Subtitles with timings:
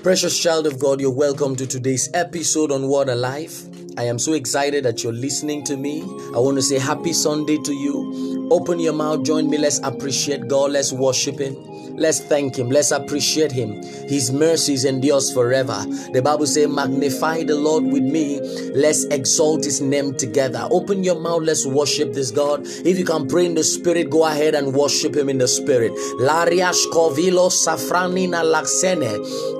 [0.00, 3.64] Precious child of God, you're welcome to today's episode on Water Life.
[3.98, 6.02] I am so excited that you're listening to me.
[6.02, 8.39] I want to say happy Sunday to you.
[8.50, 9.58] Open your mouth, join me.
[9.58, 10.72] Let's appreciate God.
[10.72, 11.56] Let's worship Him.
[11.96, 12.68] Let's thank Him.
[12.70, 13.82] Let's appreciate Him.
[14.08, 15.84] His mercies endures forever.
[16.12, 18.40] The Bible says, Magnify the Lord with me.
[18.74, 20.66] Let's exalt His name together.
[20.70, 21.42] Open your mouth.
[21.42, 22.62] Let's worship this God.
[22.66, 25.92] If you can pray in the Spirit, go ahead and worship Him in the Spirit.
[26.18, 29.18] Lariash kovilo safranina laksene.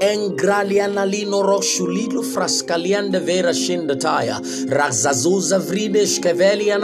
[0.00, 4.42] Engraliana lino roshulilo fraskaliande vera shindataya.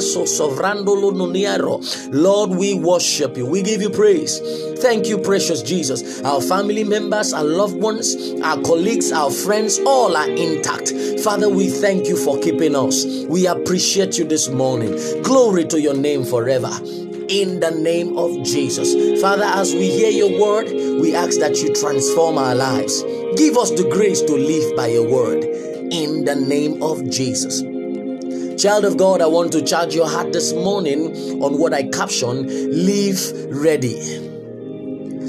[0.00, 1.81] So sovrandolo nuniero.
[2.08, 3.46] Lord, we worship you.
[3.46, 4.40] We give you praise.
[4.80, 6.22] Thank you, precious Jesus.
[6.22, 10.92] Our family members, our loved ones, our colleagues, our friends, all are intact.
[11.22, 13.04] Father, we thank you for keeping us.
[13.26, 14.92] We appreciate you this morning.
[15.22, 16.70] Glory to your name forever
[17.28, 19.20] in the name of Jesus.
[19.20, 20.66] Father, as we hear your word,
[21.00, 23.02] we ask that you transform our lives.
[23.36, 27.62] Give us the grace to live by your word in the name of Jesus.
[28.62, 32.46] Child of God, I want to charge your heart this morning on what I caption
[32.46, 33.96] Live Ready.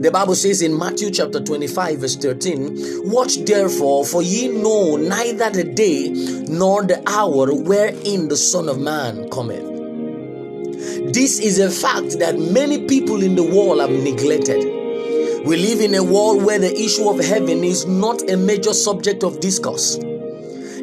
[0.00, 5.50] The Bible says in Matthew chapter 25, verse 13, Watch therefore, for ye know neither
[5.50, 6.08] the day
[6.48, 9.62] nor the hour wherein the Son of Man cometh.
[11.12, 14.64] This is a fact that many people in the world have neglected.
[15.44, 19.22] We live in a world where the issue of heaven is not a major subject
[19.22, 19.98] of discourse.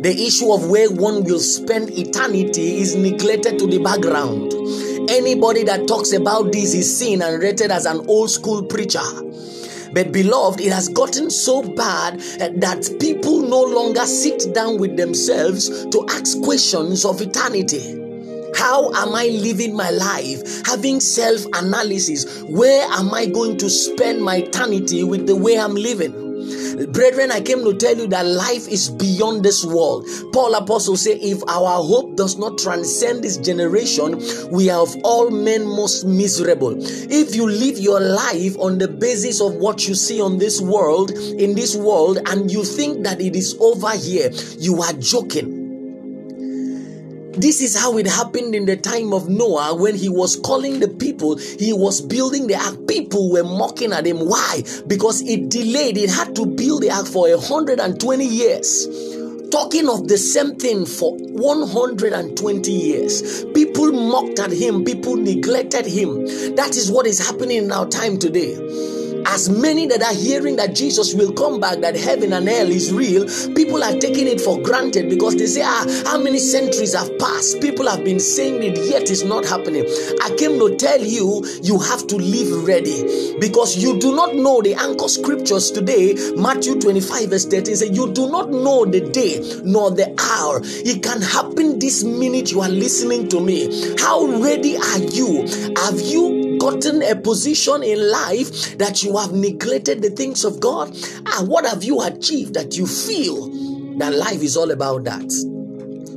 [0.02, 4.54] The issue of where one will spend eternity is neglected to the background.
[5.10, 9.00] Anybody that talks about this is seen and rated as an old school preacher.
[9.94, 14.98] But, beloved, it has gotten so bad eh, that people no longer sit down with
[14.98, 18.02] themselves to ask questions of eternity.
[18.56, 20.66] How am I living my life?
[20.66, 22.42] Having self analysis.
[22.44, 26.25] Where am I going to spend my eternity with the way I'm living?
[26.76, 30.06] Brethren, I came to tell you that life is beyond this world.
[30.34, 35.30] Paul Apostle say, if our hope does not transcend this generation, we are of all
[35.32, 36.76] men most miserable.
[36.78, 41.12] If you live your life on the basis of what you see on this world,
[41.12, 45.55] in this world, and you think that it is over here, you are joking.
[47.38, 50.88] This is how it happened in the time of Noah when he was calling the
[50.88, 52.88] people, he was building the ark.
[52.88, 54.20] People were mocking at him.
[54.20, 54.64] Why?
[54.88, 58.88] Because it delayed, it had to build the ark for 120 years
[59.52, 63.46] talking of the same thing for 120 years.
[63.54, 66.26] People mocked at him, people neglected him.
[66.56, 68.58] That is what is happening in our time today
[69.28, 72.92] as many that are hearing that Jesus will come back, that heaven and hell is
[72.92, 73.26] real,
[73.56, 77.62] people are taking it for granted because they say, ah, how many centuries have passed?
[77.62, 79.86] People have been saying it, yet it's not happening.
[80.22, 84.62] I came to tell you, you have to live ready because you do not know
[84.62, 86.16] the anchor scriptures today.
[86.36, 90.62] Matthew 25, verse 13 says, You do not know the day nor the hour.
[90.64, 93.96] It can happen this minute you are listening to me.
[94.00, 95.48] How ready are you?
[95.78, 96.35] Have you
[96.66, 100.98] gotten a position in life that you have neglected the things of God?
[101.28, 103.50] Ah, what have you achieved that you feel
[104.00, 105.28] that life is all about that?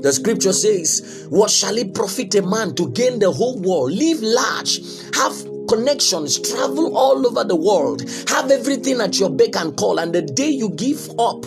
[0.01, 4.23] The scripture says, What shall it profit a man to gain the whole world, live
[4.23, 4.81] large,
[5.15, 5.37] have
[5.69, 10.23] connections, travel all over the world, have everything at your beck and call, and the
[10.23, 11.45] day you give up,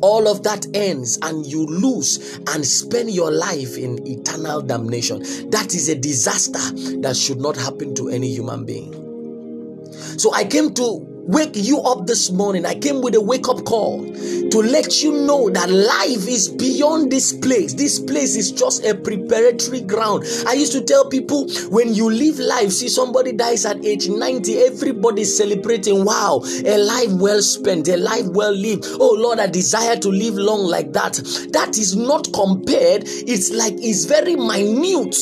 [0.00, 5.20] all of that ends and you lose and spend your life in eternal damnation.
[5.50, 6.58] That is a disaster
[7.00, 8.92] that should not happen to any human being.
[10.18, 12.64] So I came to wake you up this morning.
[12.64, 17.10] I came with a wake up call to let you know that life is beyond
[17.10, 17.74] this place.
[17.74, 20.24] This place is just a preparatory ground.
[20.46, 24.58] I used to tell people when you live life, see somebody dies at age 90,
[24.58, 26.04] everybody's celebrating.
[26.04, 28.86] Wow, a life well spent, a life well lived.
[28.88, 31.14] Oh Lord, I desire to live long like that.
[31.52, 35.16] That is not compared, it's like it's very minute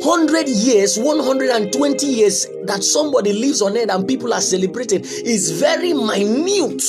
[0.00, 5.92] 100 years, 120 years that somebody lives on earth and people are celebrating is very
[5.92, 6.82] minute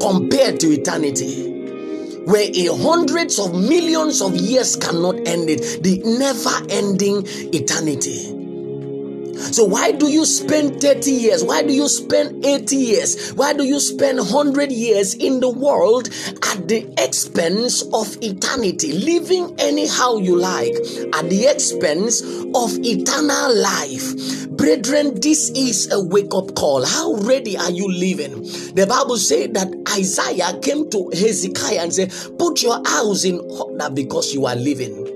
[0.00, 1.52] compared to eternity.
[2.24, 7.22] Where a hundreds of millions of years cannot end it, the never ending
[7.54, 8.45] eternity.
[9.56, 11.42] So why do you spend 30 years?
[11.42, 13.30] Why do you spend 80 years?
[13.30, 16.10] Why do you spend 100 years in the world
[16.42, 18.92] at the expense of eternity?
[18.92, 20.74] Living anyhow you like
[21.14, 24.46] at the expense of eternal life.
[24.50, 26.84] Brethren, this is a wake up call.
[26.84, 28.42] How ready are you living?
[28.74, 33.88] The Bible said that Isaiah came to Hezekiah and said, Put your house in order
[33.88, 35.15] because you are living.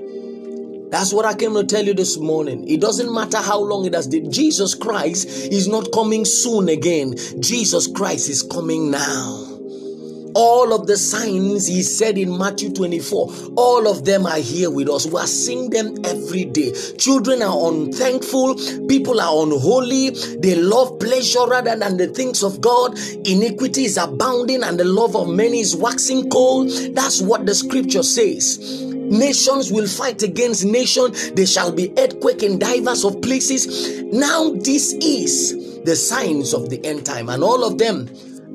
[0.90, 2.68] That's what I came to tell you this morning.
[2.68, 4.32] It doesn't matter how long it has been.
[4.32, 7.14] Jesus Christ is not coming soon again.
[7.40, 9.46] Jesus Christ is coming now.
[10.34, 14.88] All of the signs he said in Matthew 24, all of them are here with
[14.88, 15.06] us.
[15.06, 16.72] We are seeing them every day.
[16.98, 18.54] Children are unthankful,
[18.86, 22.96] people are unholy, they love pleasure rather than the things of God.
[23.26, 26.70] Iniquity is abounding, and the love of many is waxing cold.
[26.94, 28.89] That's what the scripture says.
[29.10, 31.12] Nations will fight against nation.
[31.34, 34.02] There shall be earthquake in divers of places.
[34.04, 38.08] Now this is the signs of the end time, and all of them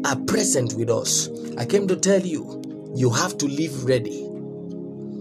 [0.06, 1.30] are present with us.
[1.58, 2.62] I came to tell you,
[2.96, 4.30] you have to live ready.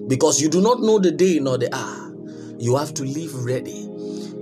[0.07, 2.15] Because you do not know the day nor the hour.
[2.59, 3.91] You have to live ready.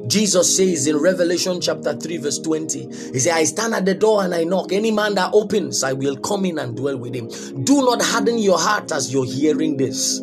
[0.09, 4.25] Jesus says in Revelation chapter 3, verse 20, He said, I stand at the door
[4.25, 4.73] and I knock.
[4.73, 7.29] Any man that opens, I will come in and dwell with him.
[7.65, 10.21] Do not harden your heart as you're hearing this.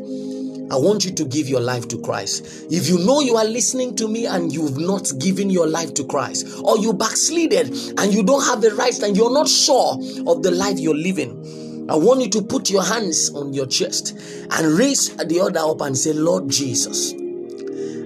[0.71, 2.45] I want you to give your life to Christ.
[2.69, 6.03] If you know you are listening to me and you've not given your life to
[6.03, 9.93] Christ, or you backslided and you don't have the right and you're not sure
[10.27, 14.11] of the life you're living, I want you to put your hands on your chest
[14.51, 17.13] and raise the other up and say, Lord Jesus,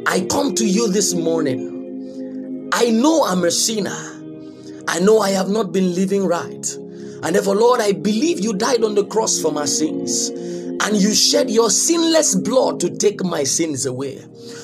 [0.07, 2.69] I come to you this morning.
[2.71, 3.98] I know I'm a sinner.
[4.88, 6.77] I know I have not been living right.
[7.24, 10.30] And therefore, Lord, I believe you died on the cross for my sins
[10.81, 14.23] and you shed your sinless blood to take my sins away.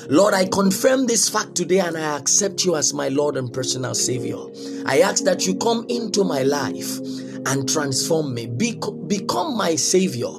[0.10, 3.94] Lord, I confirm this fact today and I accept you as my Lord and personal
[3.94, 4.38] Savior.
[4.86, 6.98] I ask that you come into my life
[7.46, 10.32] and transform me, Be- become my Savior.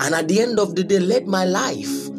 [0.00, 2.10] And at the end of the day, let my life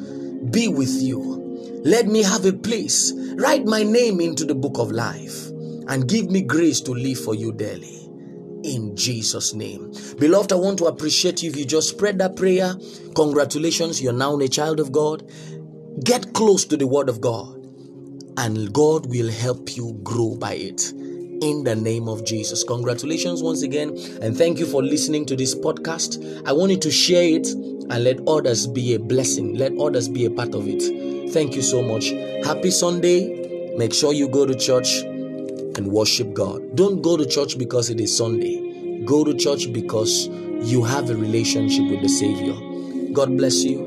[0.51, 1.81] be with you.
[1.83, 3.13] Let me have a place.
[3.35, 5.47] Write my name into the book of life
[5.88, 8.01] and give me grace to live for you daily
[8.63, 9.92] in Jesus' name.
[10.19, 12.75] Beloved, I want to appreciate you if you just spread that prayer.
[13.16, 15.30] Congratulations, you're now a child of God.
[16.04, 17.56] Get close to the Word of God,
[18.38, 20.94] and God will help you grow by it.
[21.42, 22.63] In the name of Jesus.
[22.63, 26.48] Congratulations once again, and thank you for listening to this podcast.
[26.48, 30.25] I want you to share it and let others be a blessing, let others be
[30.25, 31.31] a part of it.
[31.31, 32.10] Thank you so much.
[32.46, 33.74] Happy Sunday.
[33.75, 35.02] Make sure you go to church
[35.77, 36.75] and worship God.
[36.75, 39.03] Don't go to church because it is Sunday.
[39.06, 40.27] Go to church because
[40.63, 42.53] you have a relationship with the Savior.
[43.13, 43.79] God bless you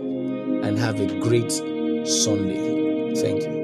[0.62, 3.14] and have a great Sunday.
[3.14, 3.63] Thank you.